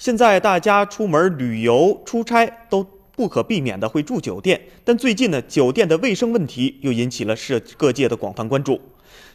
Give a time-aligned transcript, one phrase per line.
[0.00, 8.80] 现在大家出门旅游、出差都不可避免的会住酒店，但最近呢，酒店的卫生问题又引起了社各界的广泛关注。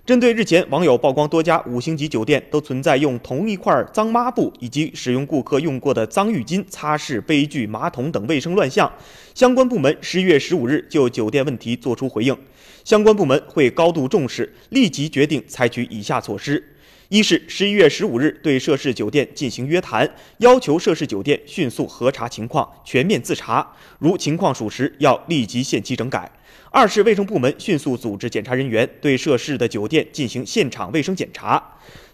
[0.08, 8.92] 针对日前网友曝光多家五星级酒店都存在用同一块脏抹布以及使用顾客用过的脏浴巾擦拭杯具、马桶等卫生乱象，
[9.36, 12.36] 相关部门十一月十五日就酒店问题作出回应，
[12.84, 16.72] 相关部门会高度重视，立即决定采取以下措施。
[17.10, 23.66] 一是十一月十五日对涉事酒店进行约谈，要求涉事酒店迅速核查情况，全面自查，
[24.00, 26.32] 如情况属实，要立即限期整改。
[26.72, 31.62] 二是卫生部门迅速组织检查人员对涉事的酒店进行现场卫生检查。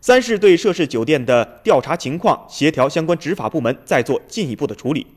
[0.01, 5.07] 三是对涉事酒店的调查情况，协调相关执法部门再做进一步的处理。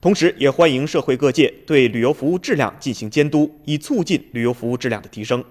[0.00, 5.42] 同时，也欢迎社会各界对旅游服务质量进行监督，以促进旅游服务质量的提升。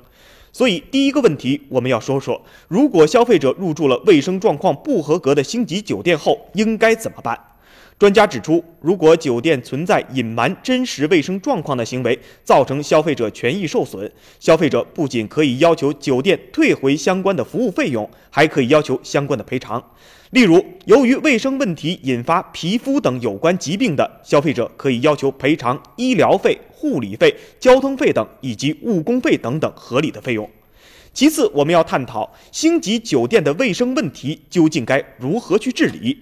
[0.54, 7.38] 所以，第一个问题，我们要说说，如果消费者入住了卫生状况不合格的星级酒店后，应该怎么办？
[8.04, 19.82] 专家指出，如果酒店存在隐瞒真实卫生状况的行为，造成消费者权益受损，消费者不仅可以要求酒店退回相关的服务费用，还可以要求相关的赔偿。
[20.32, 30.50] 例如，由于卫生问题引发皮肤等有关疾病的消费者，可以要求赔偿医疗费、护理费、交通费等以及误工费等等合理的费用。
[31.14, 36.18] 其次，我们要探讨星级酒店的卫生问题究竟该如何去治理。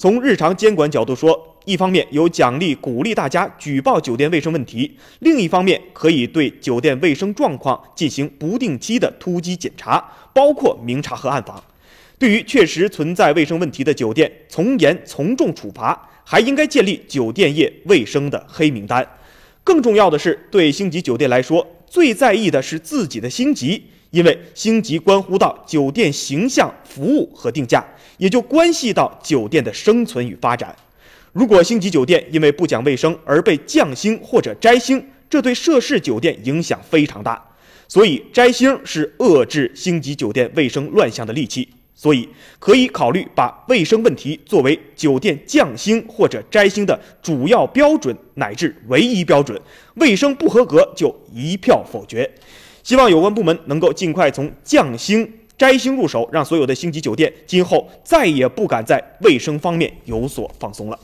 [0.00, 11.62] 从日常监管角度说，一方面有奖励鼓励大家举报酒店卫生问题，另一方面可以对酒店卫生状况进行不定期的突击检查，包括明察和暗访。
[12.18, 19.06] 对于确实存在卫生问题的酒店，从严从重处罚，还应该建立酒店业卫生的黑名单。
[19.62, 23.82] 更重要的是，对星级酒店来说，最在意的是自己的星级。
[24.10, 27.84] 因为星级关乎到酒店形象、服务和定价，
[28.18, 30.74] 也就关系到酒店的生存与发展。
[31.32, 37.40] 如果星级酒店因为不讲卫生而被降星或者摘星，这对涉事酒店影响非常大。
[37.86, 41.68] 所以，摘星是遏制星级酒店卫生乱象的利器。
[42.00, 42.26] 所以，
[42.58, 49.60] 可以考虑把卫生问题作为酒店降星或者摘星的主要标准乃至唯一标准。
[49.96, 52.30] 卫生不合格就一票否决。
[52.82, 60.98] 希望有关部门能够尽快从降星摘星入手，让所有的星级酒店今后再也不敢在卫生方面有所放松了。